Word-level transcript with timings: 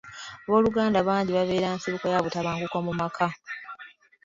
Abooluganda 0.45 0.99
bangi 1.07 1.31
babeera 1.37 1.67
nsibuko 1.75 2.05
ya 2.13 2.23
butabanguko 2.25 2.77
mu 2.85 2.93
maka. 2.99 3.27